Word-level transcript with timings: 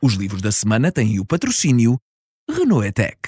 Os 0.00 0.14
livros 0.14 0.40
da 0.40 0.52
semana 0.52 0.92
têm 0.92 1.18
o 1.18 1.24
patrocínio 1.24 1.98
Renault 2.48 2.86
Etec. 2.86 3.18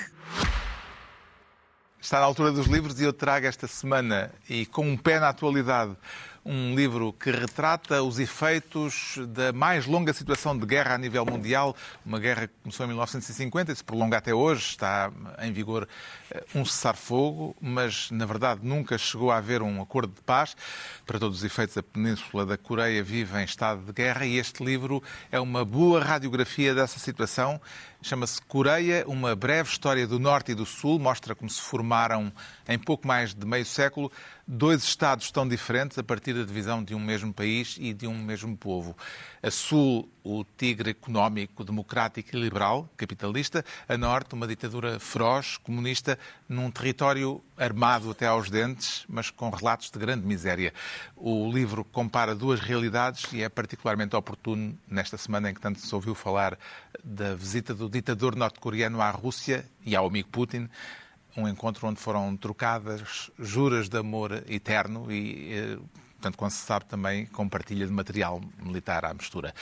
Está 2.00 2.20
na 2.20 2.26
altura 2.26 2.52
dos 2.52 2.68
livros 2.68 3.00
e 3.00 3.04
eu 3.04 3.12
trago 3.12 3.46
esta 3.46 3.66
semana, 3.66 4.32
e 4.48 4.64
com 4.66 4.88
um 4.88 4.96
pé 4.96 5.18
na 5.18 5.30
atualidade, 5.30 5.96
um 6.44 6.74
livro 6.74 7.12
que 7.12 7.30
retrata 7.30 8.02
os 8.02 8.18
efeitos 8.18 9.18
da 9.28 9.52
mais 9.52 9.86
longa 9.86 10.12
situação 10.12 10.56
de 10.56 10.64
guerra 10.64 10.94
a 10.94 10.98
nível 10.98 11.24
mundial, 11.26 11.76
uma 12.04 12.18
guerra 12.18 12.46
que 12.46 12.54
começou 12.62 12.84
em 12.86 12.88
1950 12.88 13.72
e 13.72 13.76
se 13.76 13.84
prolonga 13.84 14.16
até 14.16 14.32
hoje, 14.32 14.62
está 14.62 15.12
em 15.42 15.52
vigor 15.52 15.86
eh, 16.30 16.42
um 16.54 16.64
cessar-fogo, 16.64 17.54
mas 17.60 18.10
na 18.10 18.24
verdade 18.24 18.60
nunca 18.62 18.96
chegou 18.96 19.30
a 19.30 19.36
haver 19.36 19.60
um 19.60 19.82
acordo 19.82 20.14
de 20.14 20.22
paz. 20.22 20.56
Para 21.04 21.18
todos 21.18 21.38
os 21.38 21.44
efeitos, 21.44 21.76
a 21.76 21.82
Península 21.82 22.46
da 22.46 22.56
Coreia 22.56 23.02
vive 23.02 23.38
em 23.38 23.44
estado 23.44 23.82
de 23.82 23.92
guerra 23.92 24.24
e 24.24 24.38
este 24.38 24.64
livro 24.64 25.02
é 25.30 25.38
uma 25.38 25.64
boa 25.64 26.02
radiografia 26.02 26.74
dessa 26.74 26.98
situação. 26.98 27.60
Chama-se 28.02 28.40
Coreia, 28.40 29.04
uma 29.06 29.36
breve 29.36 29.68
história 29.68 30.06
do 30.06 30.18
Norte 30.18 30.52
e 30.52 30.54
do 30.54 30.64
Sul, 30.64 30.98
mostra 30.98 31.34
como 31.34 31.50
se 31.50 31.60
formaram 31.60 32.32
em 32.66 32.78
pouco 32.78 33.06
mais 33.06 33.34
de 33.34 33.44
meio 33.44 33.66
século 33.66 34.10
dois 34.50 34.82
Estados 34.82 35.30
tão 35.30 35.46
diferentes 35.46 35.96
a 35.96 36.02
partir 36.02 36.29
da 36.32 36.44
divisão 36.44 36.82
de 36.82 36.94
um 36.94 37.00
mesmo 37.00 37.32
país 37.32 37.76
e 37.78 37.92
de 37.92 38.06
um 38.06 38.16
mesmo 38.22 38.56
povo. 38.56 38.96
A 39.42 39.50
Sul, 39.50 40.08
o 40.22 40.44
tigre 40.56 40.90
económico, 40.90 41.64
democrático 41.64 42.36
e 42.36 42.40
liberal, 42.40 42.88
capitalista. 42.96 43.64
A 43.88 43.96
Norte, 43.96 44.34
uma 44.34 44.46
ditadura 44.46 45.00
feroz, 45.00 45.56
comunista, 45.56 46.18
num 46.48 46.70
território 46.70 47.42
armado 47.56 48.10
até 48.10 48.26
aos 48.26 48.50
dentes, 48.50 49.04
mas 49.08 49.30
com 49.30 49.50
relatos 49.50 49.90
de 49.90 49.98
grande 49.98 50.26
miséria. 50.26 50.72
O 51.16 51.50
livro 51.50 51.84
compara 51.84 52.34
duas 52.34 52.60
realidades 52.60 53.32
e 53.32 53.42
é 53.42 53.48
particularmente 53.48 54.16
oportuno 54.16 54.78
nesta 54.88 55.16
semana 55.16 55.50
em 55.50 55.54
que 55.54 55.60
tanto 55.60 55.80
se 55.80 55.94
ouviu 55.94 56.14
falar 56.14 56.58
da 57.02 57.34
visita 57.34 57.74
do 57.74 57.88
ditador 57.88 58.36
norte-coreano 58.36 59.00
à 59.00 59.10
Rússia 59.10 59.64
e 59.84 59.96
ao 59.96 60.06
amigo 60.06 60.28
Putin 60.28 60.68
um 61.36 61.48
encontro 61.48 61.86
onde 61.86 62.00
foram 62.00 62.36
trocadas 62.36 63.30
juras 63.38 63.88
de 63.88 63.98
amor 63.98 64.44
eterno 64.48 65.10
e, 65.10 65.78
eh, 66.20 66.22
portanto, 66.22 66.36
quando 66.36 66.52
se 66.52 66.64
sabe 66.64 66.84
também, 66.84 67.26
com 67.26 67.48
partilha 67.48 67.86
de 67.86 67.92
material 67.92 68.40
militar 68.62 69.04
à 69.04 69.14
mistura. 69.14 69.54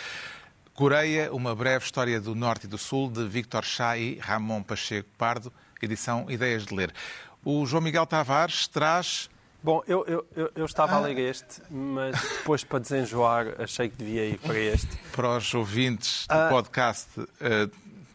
Coreia, 0.75 1.33
uma 1.33 1.55
breve 1.55 1.85
história 1.85 2.21
do 2.21 2.35
Norte 2.35 2.65
e 2.65 2.69
do 2.69 2.79
Sul, 2.79 3.11
de 3.11 3.27
Victor 3.27 3.65
Chá 3.65 3.97
e 3.97 4.19
Ramon 4.19 4.63
Pacheco 4.63 5.09
Pardo, 5.17 5.53
edição 5.83 6.31
Ideias 6.31 6.67
de 6.67 6.75
Ler. 6.75 6.93
O 7.45 7.65
João 7.67 7.83
Miguel 7.83 8.07
Tavares 8.07 8.69
traz 8.69 9.29
Bom, 9.61 9.83
eu, 9.89 10.05
eu, 10.37 10.53
eu, 10.55 10.65
estava 10.65 10.93
ah. 10.93 10.97
a 10.99 11.01
ler 11.01 11.19
este, 11.19 11.61
mas 11.69 12.15
depois 12.39 12.63
para 12.63 12.79
desenjoar 12.79 13.61
achei 13.61 13.89
que 13.89 13.97
devia 13.97 14.25
ir 14.25 14.39
para 14.39 14.57
este. 14.57 14.87
Para 15.11 15.37
os 15.37 15.53
ouvintes 15.53 16.29
do 16.29 16.33
ah. 16.33 16.49
podcast, 16.49 17.09
uh, 17.19 17.27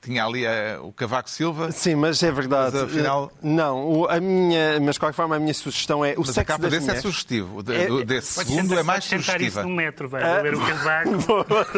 tinha 0.04 0.26
ali 0.26 0.46
a, 0.46 0.52
eh, 0.52 0.78
o 0.80 0.92
Cavaco 0.92 1.30
Silva. 1.30 1.72
Sim, 1.72 1.96
mas 1.96 2.22
é 2.22 2.32
verdade. 2.32 2.76
Mas, 2.76 2.84
afinal... 2.84 3.32
Não, 3.42 4.06
a 4.09 4.20
minha, 4.20 4.80
mas 4.82 4.96
de 4.96 5.00
qualquer 5.00 5.16
forma 5.16 5.38
a 5.38 5.40
minha 5.40 5.54
sugestão 5.54 6.04
é 6.04 6.14
o 6.14 6.20
mas 6.20 6.28
sexo 6.28 6.40
a 6.42 6.46
capa 6.46 6.64
desse 6.64 6.76
é 6.76 6.80
mulheres. 6.82 7.00
é 7.00 7.02
sugestivo. 7.02 7.64
De, 7.64 7.73
é, 7.73 8.06
desse 8.06 8.44
segundo 8.44 8.78
é 8.78 8.84
mais 8.84 9.06
sugestiva. 9.06 9.44
isso 9.44 9.64
no 9.64 9.70
metro, 9.70 10.09
vai 10.09 10.22
ah, 10.22 10.42
ver 10.42 10.56
o 10.56 10.59
Cavaco. 10.59 11.09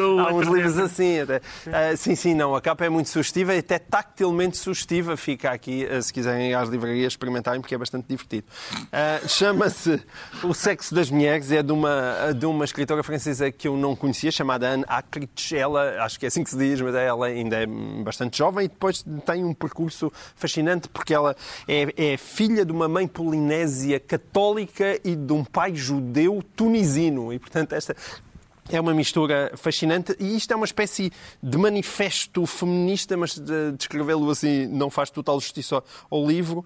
Há 0.27 0.33
uns 0.33 0.47
livros 0.47 0.77
assim. 0.79 1.19
Até. 1.19 1.37
Uh, 1.37 1.97
sim, 1.97 2.15
sim, 2.15 2.33
não. 2.33 2.55
A 2.55 2.61
capa 2.61 2.85
é 2.85 2.89
muito 2.89 3.09
sugestiva 3.09 3.53
e 3.53 3.59
até 3.59 3.77
tactilmente 3.77 4.57
sugestiva. 4.57 5.15
Fica 5.15 5.51
aqui, 5.51 5.85
uh, 5.85 6.01
se 6.01 6.11
quiserem 6.11 6.49
ir 6.51 6.55
às 6.55 6.67
livrarias 6.67 7.13
experimentarem, 7.13 7.61
porque 7.61 7.75
é 7.75 7.77
bastante 7.77 8.07
divertido. 8.07 8.47
Uh, 8.73 9.27
Chama-se 9.27 10.01
O 10.43 10.53
Sexo 10.53 10.95
das 10.95 11.11
Mulheres. 11.11 11.51
É 11.51 11.61
de 11.61 11.71
uma, 11.71 12.33
de 12.35 12.45
uma 12.45 12.65
escritora 12.65 13.03
francesa 13.03 13.51
que 13.51 13.67
eu 13.67 13.77
não 13.77 13.95
conhecia, 13.95 14.31
chamada 14.31 14.67
Anne 14.67 14.85
Acrich. 14.87 15.55
Ela, 15.55 16.03
acho 16.03 16.19
que 16.19 16.25
é 16.25 16.27
assim 16.27 16.43
que 16.43 16.49
se 16.49 16.57
diz, 16.57 16.81
mas 16.81 16.95
ela 16.95 17.27
ainda 17.27 17.57
é 17.57 17.65
bastante 17.65 18.14
bastante 18.15 18.37
jovem 18.37 18.65
e 18.65 18.67
depois 18.69 19.03
tem 19.25 19.43
um 19.43 19.53
percurso 19.53 20.11
fascinante 20.35 20.87
porque 20.87 21.13
ela 21.13 21.35
é, 21.67 22.13
é 22.13 22.17
filha 22.17 22.65
de 22.65 22.71
uma 22.71 22.87
mãe 22.87 23.07
polinésia 23.07 23.99
católica 23.99 24.99
e 25.03 25.15
de 25.15 25.33
um 25.33 25.43
pai 25.43 25.75
judeu 25.75 26.41
tunisino. 26.55 27.33
E, 27.33 27.39
portanto, 27.39 27.73
esta 27.73 27.95
é 28.69 28.79
uma 28.79 28.93
mistura 28.93 29.51
fascinante 29.55 30.15
e 30.19 30.35
isto 30.35 30.51
é 30.51 30.55
uma 30.55 30.65
espécie 30.65 31.11
de 31.43 31.57
manifesto 31.57 32.45
feminista, 32.45 33.15
mas 33.15 33.39
descrevê-lo 33.77 34.29
assim 34.29 34.65
não 34.67 34.89
faz 34.89 35.09
total 35.09 35.39
justiça 35.39 35.83
ao 36.09 36.25
livro. 36.25 36.65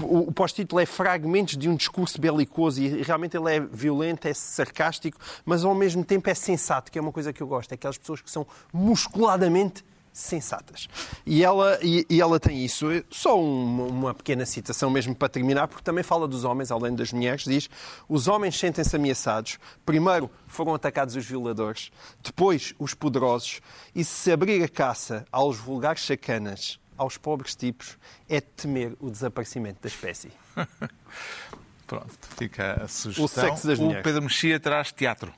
O 0.00 0.30
pós-título 0.30 0.80
é 0.80 0.86
fragmentos 0.86 1.56
de 1.56 1.68
um 1.68 1.74
discurso 1.74 2.20
belicoso 2.20 2.80
e 2.80 3.02
realmente 3.02 3.36
ele 3.36 3.56
é 3.56 3.58
violento, 3.58 4.28
é 4.28 4.32
sarcástico, 4.32 5.18
mas 5.44 5.64
ao 5.64 5.74
mesmo 5.74 6.04
tempo 6.04 6.30
é 6.30 6.34
sensato, 6.34 6.92
que 6.92 6.98
é 6.98 7.02
uma 7.02 7.10
coisa 7.10 7.32
que 7.32 7.42
eu 7.42 7.46
gosto. 7.48 7.72
É 7.72 7.74
aquelas 7.74 7.98
pessoas 7.98 8.20
que 8.20 8.30
são 8.30 8.46
musculadamente 8.72 9.84
sensatas. 10.12 10.88
E 11.24 11.44
ela, 11.44 11.78
e, 11.82 12.06
e 12.08 12.20
ela 12.20 12.38
tem 12.38 12.64
isso. 12.64 12.86
Só 13.10 13.40
uma, 13.40 13.84
uma, 13.84 14.14
pequena 14.14 14.44
citação 14.44 14.90
mesmo 14.90 15.14
para 15.14 15.28
terminar, 15.28 15.68
porque 15.68 15.82
também 15.82 16.02
fala 16.02 16.26
dos 16.26 16.44
homens, 16.44 16.70
além 16.70 16.94
das 16.94 17.12
mulheres, 17.12 17.44
diz 17.44 17.70
os 18.08 18.28
homens 18.28 18.58
sentem-se 18.58 18.94
ameaçados. 18.94 19.58
Primeiro 19.84 20.30
foram 20.46 20.74
atacados 20.74 21.16
os 21.16 21.24
violadores, 21.24 21.90
depois 22.22 22.74
os 22.78 22.94
poderosos, 22.94 23.60
e 23.94 24.04
se 24.04 24.32
abrir 24.32 24.62
a 24.62 24.68
caça 24.68 25.24
aos 25.30 25.56
vulgares 25.56 26.04
sacanas, 26.04 26.78
aos 26.96 27.16
pobres 27.16 27.54
tipos, 27.54 27.96
é 28.28 28.40
temer 28.40 28.94
o 29.00 29.10
desaparecimento 29.10 29.80
da 29.80 29.88
espécie. 29.88 30.30
Pronto, 31.86 32.12
fica 32.36 32.84
a 32.84 32.88
sugestão. 32.88 33.24
O 33.24 33.28
sexo 33.28 33.66
das 33.66 33.78
mulheres. 33.78 34.00
O 34.00 34.04
Pedro 34.04 34.22
Mexia 34.22 34.60
traz 34.60 34.92
teatro. 34.92 35.32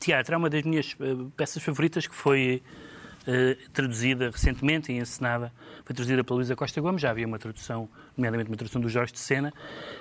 Teatro 0.00 0.34
é 0.34 0.38
uma 0.38 0.50
das 0.50 0.62
minhas 0.62 0.96
eh, 1.00 1.04
peças 1.36 1.62
favoritas 1.62 2.06
que 2.06 2.14
foi 2.14 2.62
eh, 3.30 3.58
traduzida 3.74 4.30
recentemente 4.30 4.90
e 4.90 4.96
encenada, 4.96 5.52
foi 5.84 5.94
traduzida 5.94 6.24
pela 6.24 6.36
Luísa 6.36 6.56
Costa 6.56 6.80
Gomes, 6.80 7.02
já 7.02 7.10
havia 7.10 7.26
uma 7.26 7.38
tradução, 7.38 7.86
nomeadamente 8.16 8.48
uma 8.48 8.56
tradução 8.56 8.80
do 8.80 8.88
Jorge 8.88 9.12
de 9.12 9.18
Sena, 9.18 9.52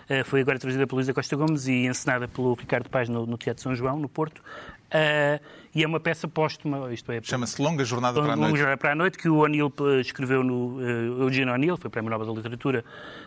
uh, 0.10 0.24
foi 0.24 0.40
agora 0.40 0.58
traduzida 0.58 0.88
pela 0.88 0.96
Luísa 0.96 1.14
Costa 1.14 1.36
Gomes 1.36 1.68
e 1.68 1.88
encenada 1.88 2.26
pelo 2.30 2.54
Ricardo 2.54 2.90
Paz 2.90 3.10
no, 3.10 3.26
no 3.26 3.38
Teatro 3.38 3.62
São 3.62 3.76
João, 3.76 4.00
no 4.00 4.08
Porto. 4.08 4.40
Uh, 4.40 5.44
e 5.76 5.84
é 5.84 5.88
uma 5.88 6.00
peça 6.00 6.26
póstuma, 6.26 6.94
isto 6.94 7.12
é... 7.12 7.20
Chama-se 7.22 7.62
Longa 7.62 7.84
Jornada 7.84 8.22
para 8.22 8.32
a 8.32 8.36
Noite. 8.38 8.48
Longa 8.48 8.58
Jornada 8.60 8.78
para 8.78 8.92
a 8.94 8.96
Noite, 8.96 9.18
que 9.18 9.28
o 9.28 9.40
O'Neill 9.40 9.74
escreveu 10.00 10.42
no... 10.42 10.78
Uh, 10.78 11.24
Eugênio 11.24 11.54
O'Neill, 11.54 11.76
foi 11.76 11.90
Prémio 11.90 12.10
Nobel 12.10 12.28
da 12.28 12.34
Literatura, 12.34 12.86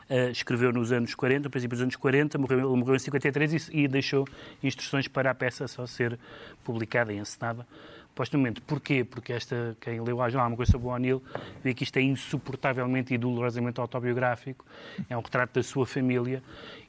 uh, 0.08 0.30
escreveu 0.30 0.72
nos 0.72 0.92
anos 0.92 1.14
40, 1.14 1.44
no 1.44 1.50
princípio 1.50 1.76
dos 1.76 1.82
anos 1.82 1.96
40, 1.96 2.38
morreu, 2.38 2.74
morreu 2.74 2.96
em 2.96 2.98
53 2.98 3.68
e, 3.68 3.82
e 3.82 3.86
deixou 3.86 4.26
instruções 4.62 5.06
para 5.06 5.30
a 5.30 5.34
peça 5.34 5.68
só 5.68 5.86
ser 5.86 6.18
publicada 6.64 7.12
e 7.12 7.18
encenada 7.18 7.66
postumamente. 8.14 8.60
Porquê? 8.60 9.04
Porque 9.04 9.32
esta, 9.32 9.76
quem 9.80 10.00
leu 10.00 10.20
há 10.22 10.46
uma 10.46 10.56
coisa 10.56 10.72
sobre 10.72 10.88
o 10.88 10.90
O'Neill, 10.90 11.22
vê 11.62 11.72
que 11.74 11.84
isto 11.84 11.96
é 11.96 12.02
insuportavelmente 12.02 13.14
e 13.14 13.18
dolorosamente 13.18 13.80
autobiográfico. 13.80 14.64
É 15.08 15.16
um 15.16 15.20
retrato 15.20 15.54
da 15.54 15.62
sua 15.62 15.86
família 15.86 16.42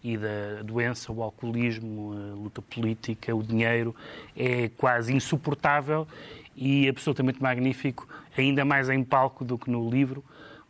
e 0.03 0.17
da 0.17 0.61
doença, 0.63 1.11
o 1.11 1.21
alcoolismo, 1.21 2.13
a 2.13 2.35
luta 2.35 2.61
política, 2.61 3.35
o 3.35 3.43
dinheiro. 3.43 3.95
É 4.35 4.69
quase 4.69 5.13
insuportável 5.13 6.07
e 6.55 6.87
absolutamente 6.89 7.41
magnífico, 7.41 8.07
ainda 8.37 8.65
mais 8.65 8.89
em 8.89 9.03
palco 9.03 9.43
do 9.45 9.57
que 9.57 9.69
no 9.69 9.89
livro, 9.89 10.23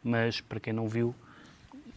mas 0.03 0.41
para 0.41 0.59
quem 0.59 0.73
não 0.73 0.87
viu, 0.87 1.13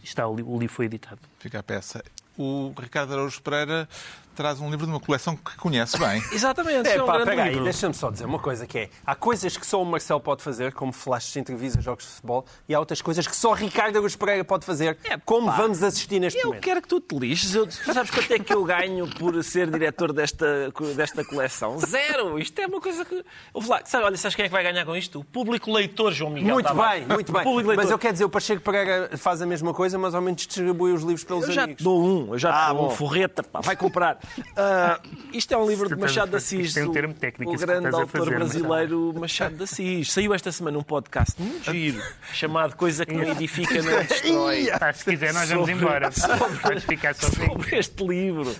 está, 0.03 0.27
o 0.27 0.35
livro 0.35 0.69
foi 0.69 0.85
editado. 0.85 1.19
Fica 1.39 1.59
a 1.59 1.63
peça. 1.63 2.03
O 2.37 2.73
Ricardo 2.77 3.13
Araújo 3.13 3.41
Pereira 3.41 3.87
traz 4.35 4.59
um 4.59 4.69
livro 4.69 4.85
de 4.85 4.91
uma 4.91 4.99
coleção 4.99 5.35
que 5.35 5.55
conhece 5.57 5.97
bem. 5.97 6.23
Exatamente, 6.31 6.89
é, 6.89 6.97
é 6.97 7.03
um 7.03 7.05
pá, 7.05 7.17
grande 7.19 7.49
livro. 7.49 7.63
deixa-me 7.63 7.93
só 7.93 8.11
dizer 8.11 8.25
uma 8.25 8.39
coisa 8.39 8.67
que 8.67 8.77
é, 8.77 8.89
há 9.05 9.15
coisas 9.15 9.57
que 9.57 9.65
só 9.65 9.81
o 9.81 9.85
Marcelo 9.85 10.19
pode 10.19 10.43
fazer, 10.43 10.73
como 10.73 10.91
flashes 10.91 11.33
de 11.33 11.39
entrevistas, 11.39 11.83
jogos 11.83 12.05
de 12.05 12.11
futebol, 12.11 12.45
e 12.67 12.75
há 12.75 12.79
outras 12.79 13.01
coisas 13.01 13.25
que 13.25 13.35
só 13.35 13.53
Ricardo 13.53 13.97
Agus 13.97 14.15
Pereira 14.15 14.43
pode 14.43 14.65
fazer, 14.65 14.97
é, 15.03 15.17
como 15.23 15.47
pá, 15.47 15.57
vamos 15.57 15.81
assistir 15.81 16.19
neste 16.19 16.39
eu 16.39 16.47
momento. 16.47 16.61
Eu 16.61 16.63
quero 16.63 16.81
que 16.81 16.87
tu 16.87 16.99
te 16.99 17.17
lixes. 17.17 17.55
Eu, 17.55 17.67
tu 17.67 17.93
sabes 17.93 18.11
quanto 18.11 18.31
é 18.31 18.39
que 18.39 18.53
eu 18.53 18.63
ganho 18.63 19.07
por 19.07 19.41
ser 19.43 19.69
diretor 19.69 20.11
desta, 20.11 20.71
desta 20.95 21.23
coleção? 21.23 21.79
Zero! 21.79 22.37
Isto 22.39 22.59
é 22.59 22.67
uma 22.67 22.81
coisa 22.81 23.05
que... 23.05 23.23
Lá, 23.67 23.81
sabe, 23.85 24.05
olha, 24.05 24.17
sabes 24.17 24.35
quem 24.35 24.45
é 24.45 24.47
que 24.47 24.53
vai 24.53 24.63
ganhar 24.63 24.85
com 24.85 24.95
isto? 24.95 25.19
O 25.19 25.23
público 25.23 25.71
leitor, 25.71 26.11
João 26.11 26.31
Miguel. 26.31 26.53
Muito 26.53 26.73
bem, 26.73 27.05
muito 27.05 27.31
bem. 27.31 27.75
Mas 27.75 27.89
eu 27.89 27.97
quero 27.97 28.13
dizer, 28.13 28.25
o 28.25 28.29
Pacheco 28.29 28.61
Pereira 28.61 29.17
faz 29.17 29.41
a 29.41 29.45
mesma 29.45 29.73
coisa, 29.73 29.97
mas 29.97 30.13
ao 30.13 30.21
menos 30.21 30.45
distribui 30.45 30.91
os 30.91 31.01
livros 31.01 31.23
pelos 31.23 31.47
eu 31.47 31.63
amigos. 31.63 31.65
Eu 31.65 31.69
já 31.69 31.75
te 31.75 31.83
dou 31.83 32.03
um, 32.03 32.33
eu 32.33 32.39
já 32.39 32.67
ah, 32.67 32.73
dou 32.73 32.87
um 32.87 32.89
forreta, 32.89 33.43
pá, 33.43 33.61
vai 33.61 33.75
comprar. 33.75 34.19
Uh, 34.37 35.27
isto 35.33 35.53
é 35.53 35.57
um 35.57 35.67
livro 35.67 35.87
de 35.87 35.95
Machado 35.95 36.31
de 36.31 36.37
Assis, 36.37 36.75
um 36.77 36.91
termo 36.91 37.13
técnico, 37.13 37.53
o 37.53 37.57
grande 37.57 37.87
autor 37.87 38.07
fazer, 38.07 38.35
brasileiro 38.35 39.13
Machado 39.17 39.55
de 39.55 39.63
Assis. 39.63 40.11
Saiu 40.11 40.33
esta 40.33 40.51
semana 40.51 40.77
um 40.77 40.83
podcast 40.83 41.41
muito 41.41 41.71
giro, 41.71 42.01
chamado 42.33 42.75
Coisa 42.75 43.05
que 43.05 43.13
não 43.13 43.23
edifica, 43.23 43.81
não 43.81 44.03
destrói. 44.03 44.69
se 44.93 45.05
quiser, 45.05 45.33
nós 45.33 45.49
vamos 45.49 45.69
embora. 45.69 46.11
Ficar 46.81 47.15
sozinho. 47.15 47.47
Sobre 47.47 47.77
este 47.77 48.03
livro. 48.03 48.55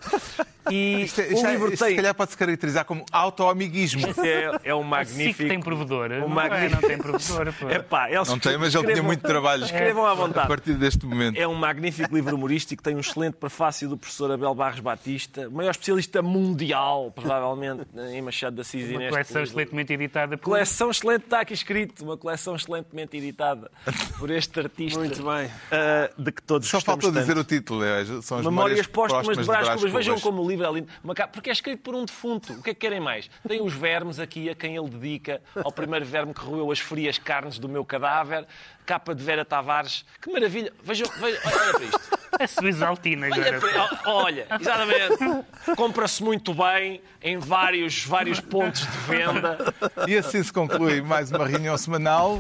E 0.72 1.04
Isto, 1.04 1.22
é- 1.22 1.28
o 1.28 1.34
isto 1.34 1.46
é- 1.46 1.52
livro 1.52 1.68
isto 1.74 1.78
se 1.78 1.86
tem... 1.86 1.96
calhar 1.96 2.16
pode 2.16 2.32
se 2.32 2.38
caracterizar 2.38 2.86
como 2.86 3.06
autoamiguismo. 3.12 4.08
É, 4.24 4.70
é 4.70 4.76
um 4.76 4.82
A 4.82 4.84
magnífico... 4.84 5.48
tem 5.50 5.60
provedora. 5.60 6.16
um 6.26 6.30
Não, 6.30 6.42
é, 6.42 6.50
magnífico- 6.50 6.82
não 6.82 6.88
tem 6.90 6.98
provedora. 6.98 7.54
pô. 7.54 7.70
Epá, 7.70 8.10
eles 8.12 8.28
Não 8.28 8.40
tem, 8.40 8.58
mas 8.58 8.74
ele 8.74 8.88
tinha 8.92 9.04
muito 9.04 9.22
trabalho. 9.22 9.64
Escrevam 9.66 10.06
à 10.06 10.12
A 10.12 10.14
vontade. 10.16 10.48
partir 10.48 10.74
deste 10.74 11.06
momento. 11.06 11.38
É 11.38 11.48
um 11.48 11.54
magnífico 11.54 12.14
livro 12.16 12.36
humorístico, 12.36 12.82
tem 12.82 12.96
um 12.96 13.00
excelente 13.00 13.36
prefácio 13.36 13.88
do 13.90 13.98
professor 13.98 14.32
Abel 14.32 14.54
Barros 14.56 14.80
Batista, 14.80 15.48
o 15.48 15.52
maior 15.52 15.72
especialista 15.72 16.22
mundial, 16.22 17.12
provavelmente, 17.14 17.82
em 18.12 18.22
Machado 18.22 18.56
de 18.56 18.62
Assis 18.62 18.90
Uma 18.90 19.10
coleção 19.10 19.42
livro. 19.42 19.42
excelentemente 19.44 19.94
editada 19.94 20.38
por... 20.38 20.46
Coleção 20.46 20.90
excelente, 20.90 21.24
está 21.26 21.42
aqui 21.42 21.54
escrito, 21.54 22.04
uma 22.04 22.18
coleção 22.18 22.56
excelentemente 22.56 23.18
editada 23.18 23.70
por 24.18 24.30
este 24.32 24.60
artista. 24.60 25.00
Muito 25.00 25.24
bem. 25.24 25.50
ah, 25.72 26.10
de 26.18 26.32
que 26.32 26.42
todos 26.42 26.68
Só 26.68 26.80
falta 26.80 27.12
dizer 27.12 27.26
tanto. 27.36 27.42
o 27.42 27.44
título. 27.44 27.84
é, 27.84 28.06
São 28.22 28.38
as 28.40 28.46
Memórias 28.46 28.88
póstumas 28.88 29.38
de 29.38 29.44
Brás 29.44 29.70
Cubas. 29.76 29.92
Vejam 29.92 30.20
como 30.20 30.42
o 30.42 30.48
livro 30.48 30.55
é. 30.64 30.84
Uma 31.04 31.14
ca- 31.16 31.28
Porque 31.28 31.50
é 31.50 31.54
escrito 31.54 31.82
por 31.82 31.96
um 31.96 32.06
defunto. 32.06 32.54
O 32.54 32.62
que 32.64 32.70
é 32.70 32.74
que 32.74 32.80
querem 32.80 33.00
mais? 33.00 33.30
Tem 33.48 33.62
os 33.62 33.74
vermes 33.74 34.20
aqui 34.20 34.50
a 34.50 34.56
quem 34.56 34.76
ele 34.76 34.90
dedica, 34.90 35.42
ao 35.64 35.72
primeiro 35.72 36.06
verme 36.06 36.34
que 36.34 36.42
roeu 36.42 36.72
as 36.72 36.80
frias 36.80 37.18
carnes 37.18 37.58
do 37.60 37.68
meu 37.70 37.84
cadáver. 37.86 38.46
Capa 38.86 39.16
de 39.16 39.24
Vera 39.24 39.44
Tavares. 39.44 40.06
Que 40.22 40.32
maravilha. 40.32 40.72
Vejam, 40.84 41.08
vejam 41.20 41.40
olha 41.44 41.72
para 41.74 41.84
isto. 41.84 42.26
A 42.38 42.48
Suíça 42.48 42.86
Altina 42.86 43.28
Olha, 43.32 43.48
agora. 43.58 43.60
para- 43.62 44.12
olha, 44.12 44.48
exatamente. 44.60 45.46
Compra-se 45.78 46.22
muito 46.22 46.54
bem 46.54 47.02
em 47.22 47.38
vários, 47.38 48.04
vários 48.06 48.42
pontos 48.42 48.82
de 48.82 48.98
venda. 49.08 49.58
E 50.06 50.18
assim 50.18 50.44
se 50.44 50.52
conclui 50.52 51.02
mais 51.02 51.32
uma 51.32 51.48
reunião 51.48 51.78
semanal, 51.78 52.38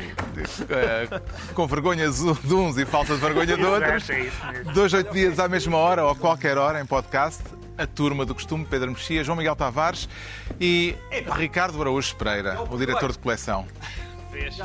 eh, 0.69 1.21
com 1.53 1.65
vergonhas 1.65 2.17
de 2.19 2.53
uns 2.53 2.77
e 2.77 2.85
falta 2.85 3.13
de 3.15 3.21
vergonha 3.21 3.55
de 3.55 3.63
outros. 3.65 4.09
É. 4.09 4.63
Dois, 4.73 4.93
oito 4.93 5.13
dias 5.13 5.39
à 5.39 5.47
mesma 5.47 5.77
hora 5.77 6.03
ou 6.03 6.09
a 6.09 6.15
qualquer 6.15 6.57
hora 6.57 6.81
em 6.81 6.85
podcast. 6.85 7.41
A 7.77 7.85
turma 7.85 8.25
do 8.25 8.33
costume, 8.33 8.65
Pedro 8.65 8.91
Mexia, 8.91 9.23
João 9.23 9.37
Miguel 9.37 9.55
Tavares 9.55 10.07
e 10.59 10.95
Ricardo 11.37 11.79
Araújo 11.81 12.15
Pereira, 12.15 12.61
o 12.69 12.77
diretor 12.77 13.11
de 13.11 13.19
coleção. 13.19 13.67
Vês? 14.31 14.57